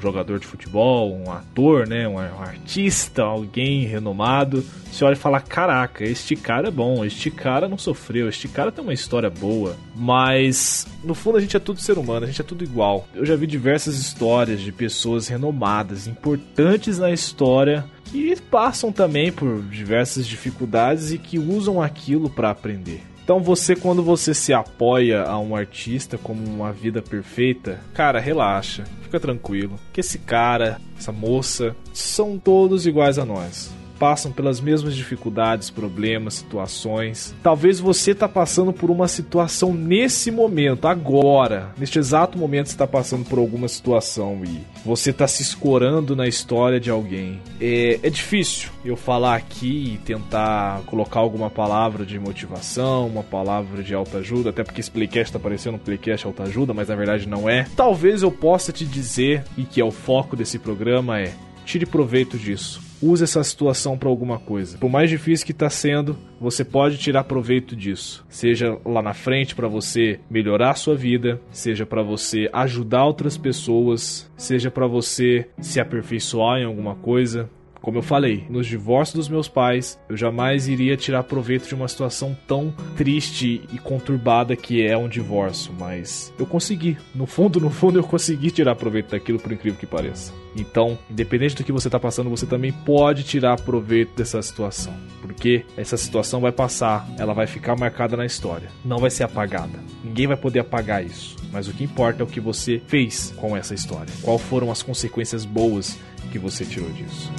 [0.00, 6.04] jogador de futebol, um ator, né, um, artista, alguém renomado, você olha e fala: caraca,
[6.04, 9.76] este cara é bom, este cara não sofreu, este cara tem uma história boa.
[9.94, 13.06] Mas no fundo a gente é tudo ser humano, a gente é tudo igual.
[13.14, 19.62] Eu já vi diversas histórias de pessoas renomadas, importantes na história que passam também por
[19.62, 23.02] diversas dificuldades e que usam aquilo para aprender.
[23.28, 28.84] Então você, quando você se apoia a um artista como uma vida perfeita, cara, relaxa,
[29.02, 29.78] fica tranquilo.
[29.92, 36.34] Que esse cara, essa moça, são todos iguais a nós passam pelas mesmas dificuldades, problemas,
[36.34, 37.34] situações.
[37.42, 43.24] Talvez você está passando por uma situação nesse momento, agora, neste exato momento está passando
[43.24, 47.40] por alguma situação e você está se escorando na história de alguém.
[47.60, 53.82] É, é difícil eu falar aqui e tentar colocar alguma palavra de motivação, uma palavra
[53.82, 57.48] de autoajuda, até porque esse playcast está parecendo um playcast autoajuda, mas na verdade não
[57.48, 57.66] é.
[57.76, 61.32] Talvez eu possa te dizer, e que é o foco desse programa, é
[61.68, 64.78] tire proveito disso use essa situação para alguma coisa.
[64.78, 68.24] Por mais difícil que está sendo, você pode tirar proveito disso.
[68.28, 73.36] Seja lá na frente para você melhorar a sua vida, seja para você ajudar outras
[73.36, 77.48] pessoas, seja para você se aperfeiçoar em alguma coisa.
[77.80, 81.88] Como eu falei, nos divórcios dos meus pais, eu jamais iria tirar proveito de uma
[81.88, 86.96] situação tão triste e conturbada que é um divórcio, mas eu consegui.
[87.14, 90.32] No fundo, no fundo, eu consegui tirar proveito daquilo, por incrível que pareça.
[90.56, 95.64] Então, independente do que você está passando, você também pode tirar proveito dessa situação, porque
[95.76, 99.78] essa situação vai passar, ela vai ficar marcada na história, não vai ser apagada.
[100.02, 101.36] Ninguém vai poder apagar isso.
[101.52, 104.12] Mas o que importa é o que você fez com essa história.
[104.22, 107.32] Quais foram as consequências boas que você tirou disso.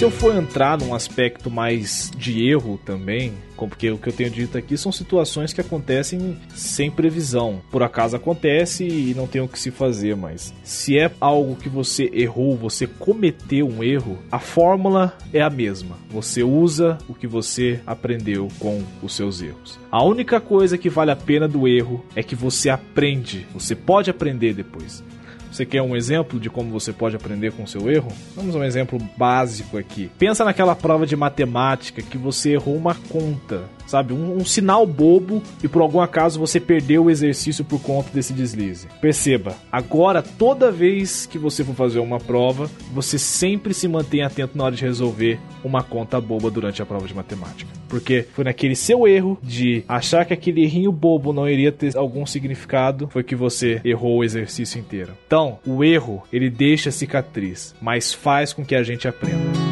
[0.00, 4.30] Se eu for entrar num aspecto mais de erro também, porque o que eu tenho
[4.30, 7.60] dito aqui são situações que acontecem sem previsão.
[7.70, 11.68] Por acaso acontece e não tem o que se fazer, mas se é algo que
[11.68, 15.98] você errou, você cometeu um erro, a fórmula é a mesma.
[16.08, 19.78] Você usa o que você aprendeu com os seus erros.
[19.92, 23.46] A única coisa que vale a pena do erro é que você aprende.
[23.52, 25.04] Você pode aprender depois.
[25.50, 28.12] Você quer um exemplo de como você pode aprender com o seu erro?
[28.36, 30.10] Vamos a um exemplo básico aqui.
[30.18, 34.12] Pensa naquela prova de matemática que você errou uma conta sabe?
[34.12, 38.32] Um, um, sinal bobo e por algum acaso você perdeu o exercício por conta desse
[38.32, 38.86] deslize.
[39.00, 44.56] Perceba, agora toda vez que você for fazer uma prova, você sempre se mantém atento
[44.56, 47.70] na hora de resolver uma conta boba durante a prova de matemática.
[47.88, 52.24] Porque foi naquele seu erro de achar que aquele errinho bobo não iria ter algum
[52.24, 55.12] significado, foi que você errou o exercício inteiro.
[55.26, 59.69] Então, o erro, ele deixa cicatriz, mas faz com que a gente aprenda.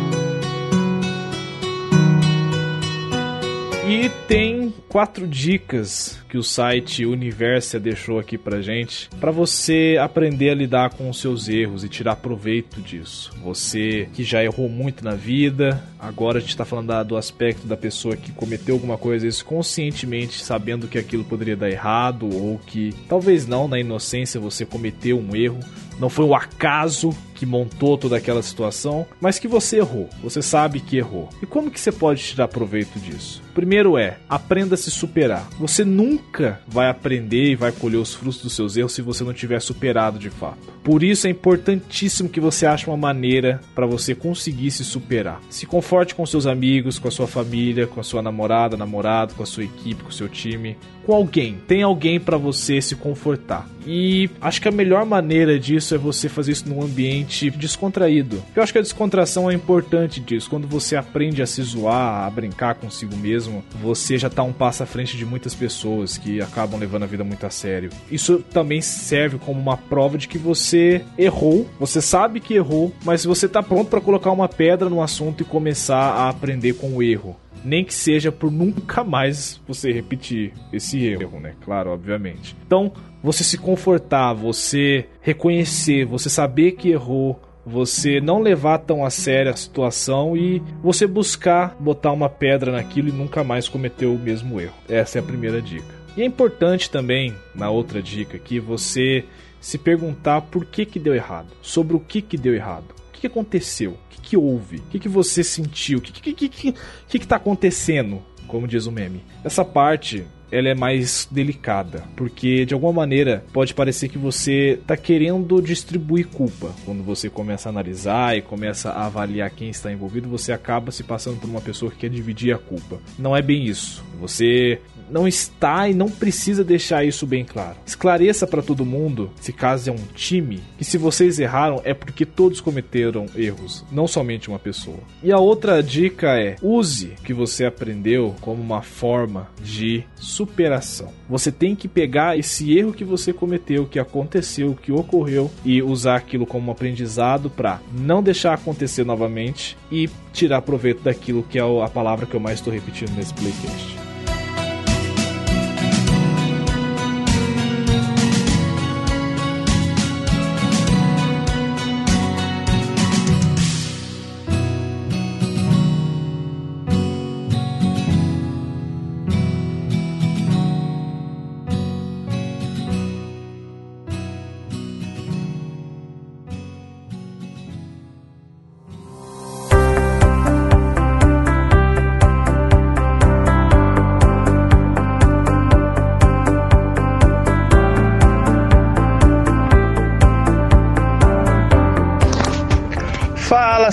[4.09, 10.49] E tem quatro dicas que o site Universa deixou aqui pra gente para você aprender
[10.49, 13.31] a lidar com os seus erros e tirar proveito disso.
[13.45, 17.77] Você que já errou muito na vida, agora a gente tá falando do aspecto da
[17.77, 22.95] pessoa que cometeu alguma coisa isso conscientemente, sabendo que aquilo poderia dar errado ou que
[23.11, 25.61] talvez não, na inocência você cometeu um erro,
[25.99, 30.09] não foi o acaso que montou toda aquela situação, mas que você errou.
[30.23, 31.29] Você sabe que errou.
[31.41, 33.41] E como que você pode tirar proveito disso?
[33.55, 35.49] Primeiro é, aprenda a se superar.
[35.59, 39.33] Você nunca vai aprender e vai colher os frutos dos seus erros se você não
[39.33, 40.59] tiver superado de fato.
[40.83, 45.41] Por isso é importantíssimo que você ache uma maneira para você conseguir se superar.
[45.49, 49.43] Se conforte com seus amigos, com a sua família, com a sua namorada, namorado, com
[49.43, 51.59] a sua equipe, com o seu time, com alguém.
[51.67, 53.69] Tem alguém para você se confortar.
[53.87, 58.43] E acho que a melhor maneira disso é você fazer isso num ambiente descontraído.
[58.55, 60.51] Eu acho que a descontração é importante disso.
[60.51, 64.83] Quando você aprende a se zoar, a brincar consigo mesmo, você já tá um passo
[64.83, 67.91] à frente de muitas pessoas que acabam levando a vida muito a sério.
[68.11, 73.25] Isso também serve como uma prova de que você errou, você sabe que errou, mas
[73.25, 77.03] você tá pronto para colocar uma pedra no assunto e começar a aprender com o
[77.03, 81.55] erro nem que seja por nunca mais você repetir esse erro, né?
[81.65, 82.57] Claro, obviamente.
[82.67, 82.93] Então,
[83.23, 89.53] você se confortar, você reconhecer, você saber que errou, você não levar tão a sério
[89.53, 94.61] a situação e você buscar botar uma pedra naquilo e nunca mais cometer o mesmo
[94.61, 94.75] erro.
[94.89, 95.99] Essa é a primeira dica.
[96.17, 99.25] E é importante também, na outra dica aqui, você
[99.61, 103.21] se perguntar por que que deu errado, sobre o que que deu errado, o que,
[103.21, 103.97] que aconteceu,
[104.29, 106.75] que, houve, o que, que você sentiu, o que que, que, que,
[107.09, 109.23] que, que tá acontecendo, como diz o meme.
[109.43, 114.97] Essa parte ela é mais delicada, porque de alguma maneira pode parecer que você está
[114.97, 116.75] querendo distribuir culpa.
[116.85, 121.03] Quando você começa a analisar e começa a avaliar quem está envolvido, você acaba se
[121.03, 122.99] passando por uma pessoa que quer dividir a culpa.
[123.19, 124.05] Não é bem isso.
[124.21, 127.77] Você não está e não precisa deixar isso bem claro.
[127.87, 132.25] Esclareça para todo mundo, se caso é um time, que se vocês erraram é porque
[132.25, 134.99] todos cometeram erros, não somente uma pessoa.
[135.23, 141.13] E a outra dica é: use o que você aprendeu como uma forma de superação.
[141.29, 146.17] Você tem que pegar esse erro que você cometeu, que aconteceu, que ocorreu e usar
[146.17, 151.63] aquilo como um aprendizado para não deixar acontecer novamente e tirar proveito daquilo que é
[151.63, 154.08] a palavra que eu mais estou repetindo nesse playcast.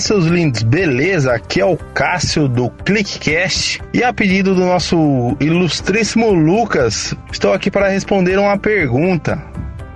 [0.06, 1.34] Seus lindos, beleza?
[1.34, 7.70] Aqui é o Cássio do ClickCast e a pedido do nosso ilustríssimo Lucas, estou aqui
[7.72, 9.42] para responder uma pergunta,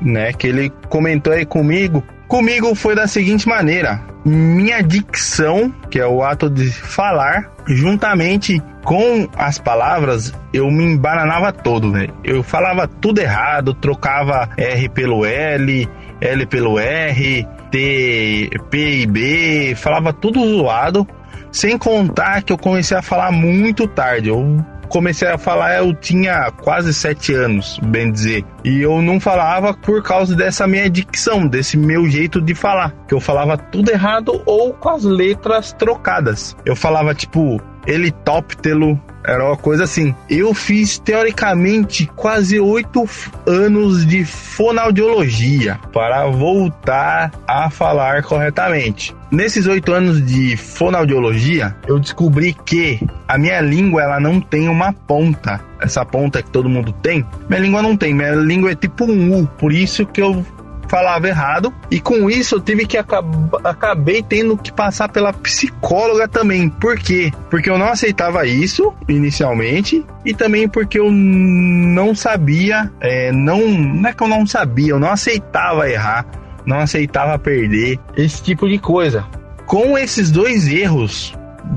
[0.03, 2.03] né, que ele comentou aí comigo.
[2.27, 9.29] Comigo foi da seguinte maneira: minha dicção, que é o ato de falar, juntamente com
[9.37, 12.15] as palavras, eu me embananava todo, velho.
[12.25, 15.89] Eu falava tudo errado, trocava R pelo L,
[16.21, 21.07] L pelo R, T, P e B, falava tudo zoado.
[21.53, 24.29] Sem contar que eu comecei a falar muito tarde.
[24.29, 28.45] Eu comecei a falar, eu tinha quase sete anos, bem dizer.
[28.65, 32.93] E eu não falava por causa dessa minha dicção, desse meu jeito de falar.
[33.09, 36.57] Que eu falava tudo errado ou com as letras trocadas.
[36.67, 40.15] Eu falava tipo, helitóptero, era uma coisa assim.
[40.29, 43.09] Eu fiz, teoricamente, quase oito
[43.47, 49.15] anos de fonoaudiologia para voltar a falar corretamente.
[49.31, 54.93] Nesses oito anos de fonoaudiologia, eu descobri que a minha língua ela não tem uma
[54.93, 55.61] ponta.
[55.81, 58.13] Essa ponta que todo mundo tem, minha língua não tem.
[58.13, 59.47] Minha língua é tipo um U.
[59.47, 60.45] Por isso que eu
[60.91, 63.25] falava errado e com isso eu tive que acab
[63.63, 66.69] acabei tendo que passar pela psicóloga também.
[66.69, 67.33] Por quê?
[67.49, 74.11] Porque eu não aceitava isso inicialmente e também porque eu não sabia, é, não, não
[74.11, 76.27] é que eu não sabia, eu não aceitava errar,
[76.67, 79.25] não aceitava perder, esse tipo de coisa.
[79.67, 81.33] Com esses dois erros,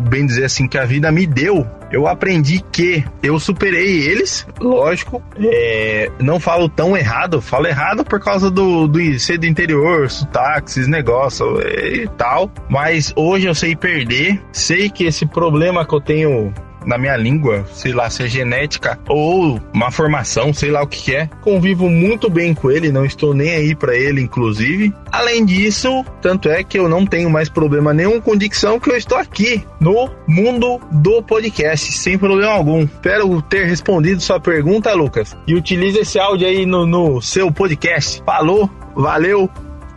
[0.10, 5.22] bem dizer assim, que a vida me deu, eu aprendi que eu superei eles, lógico.
[5.40, 10.88] É, não falo tão errado, falo errado por causa do, do ser do interior, sotaques,
[10.88, 12.52] negócio e tal.
[12.68, 16.52] Mas hoje eu sei perder, sei que esse problema que eu tenho
[16.86, 21.16] na minha língua, sei lá, se é genética ou uma formação, sei lá o que,
[21.16, 21.30] é.
[21.42, 24.94] Convivo muito bem com ele, não estou nem aí para ele, inclusive.
[25.12, 28.98] Além disso, tanto é que eu não tenho mais problema nenhum com dicção, que eu
[28.98, 32.84] estou aqui no mundo do podcast, sem problema algum.
[32.84, 35.36] Espero ter respondido sua pergunta, Lucas.
[35.48, 38.22] E utilize esse áudio aí no, no seu podcast.
[38.26, 39.50] Falou, valeu,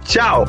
[0.04, 0.44] tchau!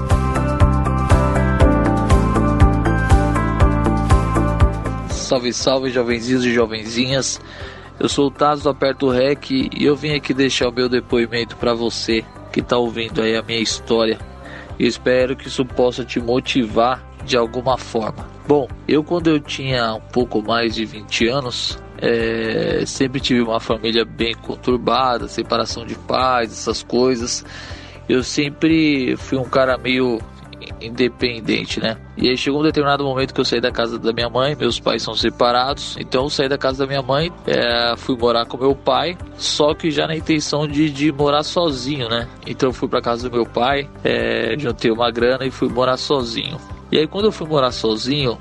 [5.28, 7.41] Salve, salve, jovenzinhos e jovenzinhas.
[7.99, 11.57] Eu sou o Taz do Aperto Rec e eu vim aqui deixar o meu depoimento
[11.57, 14.17] para você que tá ouvindo aí a minha história.
[14.80, 18.25] E espero que isso possa te motivar de alguma forma.
[18.47, 23.59] Bom, eu quando eu tinha um pouco mais de 20 anos, é, sempre tive uma
[23.59, 27.43] família bem conturbada, separação de pais, essas coisas.
[28.07, 30.21] Eu sempre fui um cara meio
[30.81, 31.97] independente, né?
[32.17, 34.79] E aí chegou um determinado momento que eu saí da casa da minha mãe, meus
[34.79, 38.57] pais são separados, então eu saí da casa da minha mãe, é, fui morar com
[38.57, 42.27] meu pai, só que já na intenção de, de morar sozinho, né?
[42.45, 45.97] Então eu fui pra casa do meu pai, é, juntei uma grana e fui morar
[45.97, 46.57] sozinho.
[46.91, 48.37] E aí quando eu fui morar sozinho,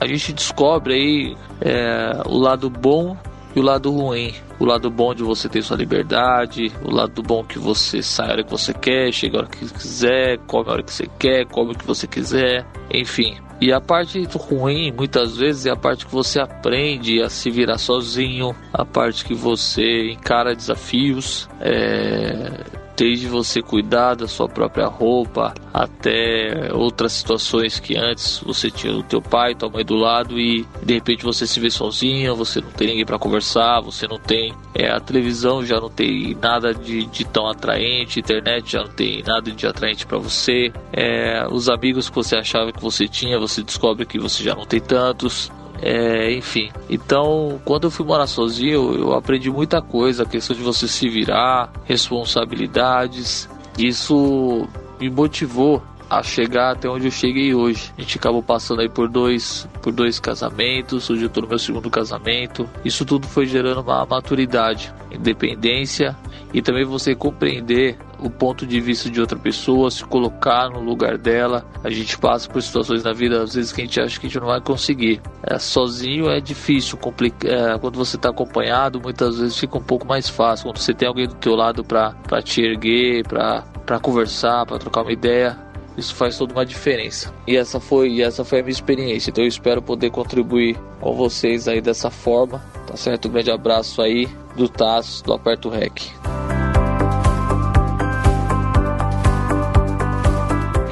[0.00, 3.16] a gente descobre aí é, o lado bom
[3.54, 4.34] e o lado ruim.
[4.58, 8.32] O lado bom de você ter sua liberdade, o lado bom que você sai a
[8.32, 11.46] hora que você quer, chega a hora que quiser, come a hora que você quer,
[11.46, 13.36] come o que você quiser, enfim.
[13.60, 17.78] E a parte ruim, muitas vezes, é a parte que você aprende a se virar
[17.78, 25.54] sozinho, a parte que você encara desafios, é desde você cuidar da sua própria roupa
[25.72, 30.66] até outras situações que antes você tinha o teu pai, tua mãe do lado e
[30.82, 34.52] de repente você se vê sozinho, você não tem ninguém para conversar, você não tem
[34.74, 39.22] é, a televisão já não tem nada de, de tão atraente, internet já não tem
[39.22, 43.62] nada de atraente para você, é, os amigos que você achava que você tinha, você
[43.62, 45.50] descobre que você já não tem tantos.
[45.82, 50.62] É, enfim, então quando eu fui morar sozinho, eu aprendi muita coisa, a questão de
[50.62, 53.48] você se virar, responsabilidades.
[53.76, 54.68] Isso
[55.00, 57.90] me motivou a chegar até onde eu cheguei hoje.
[57.98, 61.58] A gente acabou passando aí por dois, por dois casamentos, hoje eu tô no meu
[61.58, 62.68] segundo casamento.
[62.84, 66.16] Isso tudo foi gerando uma maturidade, independência
[66.52, 71.18] e também você compreender o ponto de vista de outra pessoa, se colocar no lugar
[71.18, 71.64] dela.
[71.82, 74.28] A gente passa por situações na vida, às vezes, que a gente acha que a
[74.28, 75.20] gente não vai conseguir.
[75.42, 77.48] É, sozinho é difícil, complica...
[77.48, 80.66] É, quando você está acompanhado, muitas vezes fica um pouco mais fácil.
[80.66, 85.12] Quando você tem alguém do teu lado para te erguer, para conversar, para trocar uma
[85.12, 85.58] ideia,
[85.96, 87.32] isso faz toda uma diferença.
[87.46, 89.30] E essa foi, e essa foi a minha experiência.
[89.30, 92.62] Então eu espero poder contribuir com vocês aí dessa forma.
[92.86, 93.28] Tá certo?
[93.28, 96.21] Um grande abraço aí do Tasso do Aperto Rec.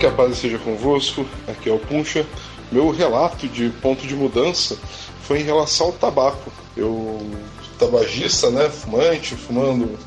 [0.01, 2.27] Que a paz seja convosco, aqui é o Puncha.
[2.73, 4.79] Meu relato de ponto de mudança
[5.25, 6.51] foi em relação ao tabaco.
[6.75, 7.21] Eu,
[7.79, 9.99] tabagista, né, fumante, fumando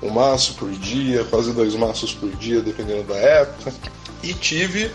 [0.00, 3.72] um maço por dia, quase dois maços por dia, dependendo da época,
[4.22, 4.88] e tive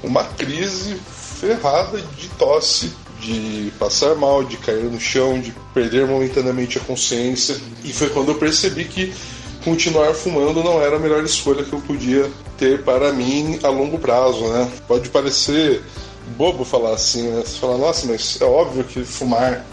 [0.00, 0.94] uma crise
[1.40, 7.60] ferrada de tosse, de passar mal, de cair no chão, de perder momentaneamente a consciência,
[7.82, 9.12] e foi quando eu percebi que
[9.68, 13.98] continuar fumando não era a melhor escolha que eu podia ter para mim a longo
[13.98, 14.70] prazo, né?
[14.86, 15.82] Pode parecer
[16.36, 17.42] bobo falar assim, né?
[17.44, 19.64] Você fala, nossa, mas é óbvio que fumar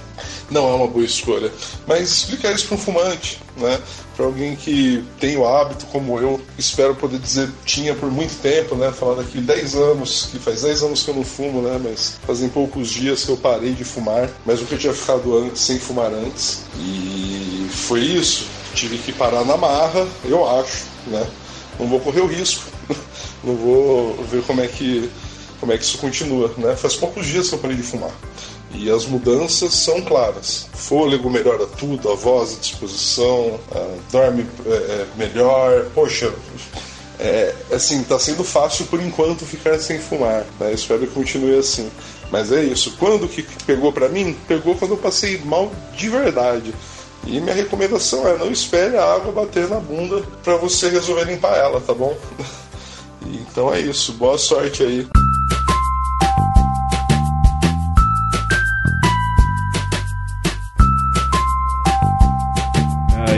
[0.49, 1.51] não é uma boa escolha.
[1.87, 3.79] Mas explicar isso para um fumante, né?
[4.15, 8.75] Para alguém que tem o hábito, como eu, espero poder dizer, tinha por muito tempo,
[8.75, 8.91] né?
[8.91, 11.79] Falar daqui 10 anos, que faz 10 anos que eu não fumo, né?
[11.81, 15.79] Mas fazem poucos dias que eu parei de fumar, mas nunca tinha ficado antes, sem
[15.79, 16.65] fumar antes.
[16.77, 18.47] E foi isso.
[18.75, 21.25] Tive que parar na marra, eu acho, né?
[21.79, 22.65] Não vou correr o risco,
[23.41, 25.09] não vou ver como é que
[25.61, 26.75] como é que isso continua, né?
[26.75, 28.11] Faz poucos dias que eu parei de fumar.
[28.73, 30.67] E as mudanças são claras.
[30.73, 33.59] Fôlego melhora tudo, a voz, a disposição,
[34.11, 35.85] dorme é, é, melhor.
[35.95, 36.33] Poxa,
[37.17, 40.45] é, assim, tá sendo fácil por enquanto ficar sem fumar.
[40.59, 40.73] Né?
[40.73, 41.89] Espero que continue assim.
[42.29, 42.95] Mas é isso.
[42.99, 44.35] Quando que pegou para mim?
[44.47, 46.73] Pegou quando eu passei mal de verdade.
[47.25, 51.55] E minha recomendação é não espere a água bater na bunda para você resolver limpar
[51.57, 52.15] ela, tá bom?
[53.27, 54.13] Então é isso.
[54.13, 55.07] Boa sorte aí.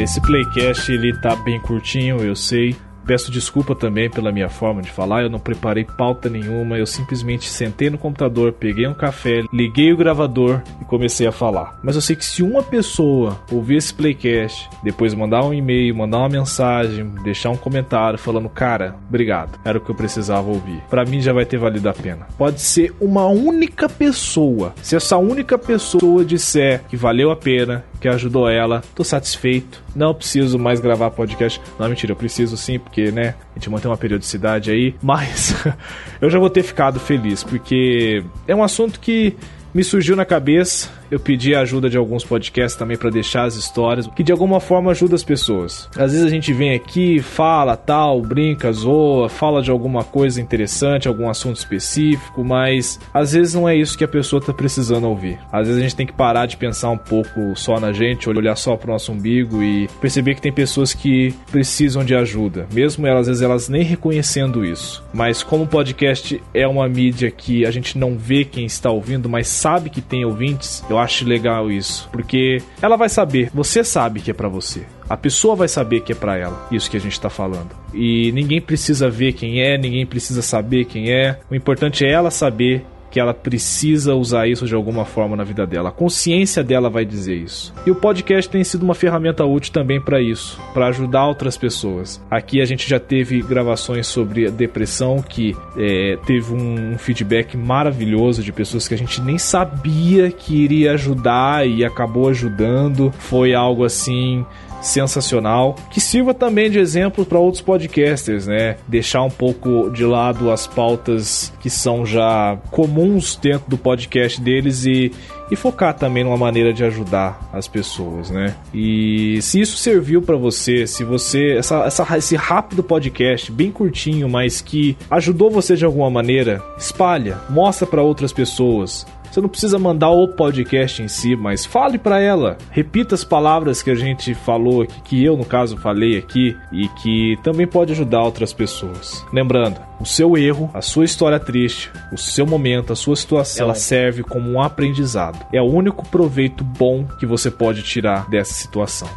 [0.07, 2.75] esse playcast ele tá bem curtinho, eu sei.
[3.07, 7.47] Peço desculpa também pela minha forma de falar, eu não preparei pauta nenhuma, eu simplesmente
[7.47, 11.79] sentei no computador, peguei um café, liguei o gravador e comecei a falar.
[11.81, 16.17] Mas eu sei que se uma pessoa ouvir esse playcast, depois mandar um e-mail, mandar
[16.17, 20.83] uma mensagem, deixar um comentário falando, cara, obrigado, era o que eu precisava ouvir.
[20.89, 22.27] Para mim já vai ter valido a pena.
[22.37, 24.73] Pode ser uma única pessoa.
[24.81, 29.83] Se essa única pessoa disser que valeu a pena, que ajudou ela, tô satisfeito.
[29.95, 31.61] Não preciso mais gravar podcast.
[31.79, 34.95] Não, mentira, eu preciso sim, porque, né, a gente mantém uma periodicidade aí.
[35.01, 35.55] Mas
[36.21, 39.35] eu já vou ter ficado feliz, porque é um assunto que
[39.73, 43.55] me surgiu na cabeça eu pedi a ajuda de alguns podcasts também para deixar as
[43.55, 45.89] histórias, que de alguma forma ajuda as pessoas.
[45.95, 51.07] Às vezes a gente vem aqui, fala tal, brinca, zoa, fala de alguma coisa interessante,
[51.07, 55.39] algum assunto específico, mas às vezes não é isso que a pessoa tá precisando ouvir.
[55.51, 58.55] Às vezes a gente tem que parar de pensar um pouco só na gente, olhar
[58.55, 63.21] só pro nosso umbigo e perceber que tem pessoas que precisam de ajuda, mesmo elas,
[63.21, 65.03] às vezes elas nem reconhecendo isso.
[65.13, 69.27] Mas como o podcast é uma mídia que a gente não vê quem está ouvindo,
[69.29, 74.21] mas sabe que tem ouvintes, eu acho legal isso, porque ela vai saber, você sabe
[74.21, 74.85] que é para você.
[75.09, 77.69] A pessoa vai saber que é para ela, isso que a gente tá falando.
[77.93, 81.39] E ninguém precisa ver quem é, ninguém precisa saber quem é.
[81.49, 85.65] O importante é ela saber que ela precisa usar isso de alguma forma na vida
[85.65, 85.89] dela.
[85.89, 87.73] A consciência dela vai dizer isso.
[87.85, 92.21] E o podcast tem sido uma ferramenta útil também para isso, para ajudar outras pessoas.
[92.29, 98.51] Aqui a gente já teve gravações sobre depressão que é, teve um feedback maravilhoso de
[98.51, 103.11] pessoas que a gente nem sabia que iria ajudar e acabou ajudando.
[103.17, 104.45] Foi algo assim
[104.81, 108.77] sensacional, que sirva também de exemplo para outros podcasters, né?
[108.87, 114.85] Deixar um pouco de lado as pautas que são já comuns dentro do podcast deles
[114.85, 115.11] e
[115.49, 118.55] e focar também numa maneira de ajudar as pessoas, né?
[118.73, 124.27] E se isso serviu para você, se você essa, essa, esse rápido podcast bem curtinho,
[124.29, 129.05] mas que ajudou você de alguma maneira, espalha, mostra para outras pessoas.
[129.31, 132.57] Você não precisa mandar o podcast em si, mas fale para ela.
[132.71, 136.87] Repita as palavras que a gente falou aqui, que eu no caso falei aqui e
[136.89, 139.25] que também pode ajudar outras pessoas.
[139.31, 143.75] Lembrando, o seu erro, a sua história triste, o seu momento, a sua situação, ela
[143.75, 145.45] serve como um aprendizado.
[145.51, 149.07] É o único proveito bom que você pode tirar dessa situação.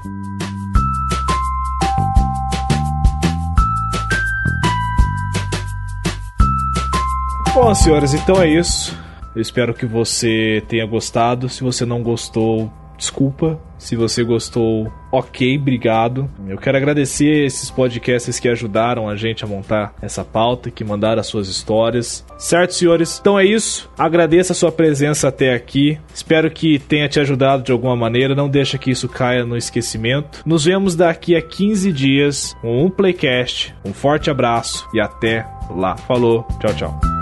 [7.55, 9.00] Bom, senhores, então é isso.
[9.35, 11.49] Eu espero que você tenha gostado.
[11.49, 13.59] Se você não gostou, desculpa.
[13.79, 16.31] Se você gostou, ok, obrigado.
[16.47, 21.19] Eu quero agradecer esses podcasts que ajudaram a gente a montar essa pauta, que mandaram
[21.19, 22.25] as suas histórias.
[22.37, 23.19] Certo, senhores?
[23.19, 23.91] Então é isso.
[23.99, 25.99] Agradeço a sua presença até aqui.
[26.13, 28.35] Espero que tenha te ajudado de alguma maneira.
[28.35, 30.43] Não deixa que isso caia no esquecimento.
[30.45, 33.75] Nos vemos daqui a 15 dias com um Playcast.
[33.83, 35.97] Um forte abraço e até lá.
[35.97, 37.20] Falou, tchau, tchau.